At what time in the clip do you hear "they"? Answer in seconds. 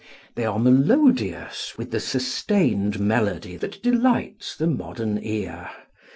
0.33-0.45